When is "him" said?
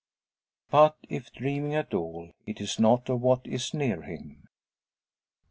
4.01-4.47